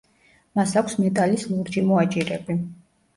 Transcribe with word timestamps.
მას 0.59 0.71
აქვს 0.79 0.95
მეტალის 1.01 1.43
ლურჯი 1.51 1.83
მოაჯირები. 1.91 2.57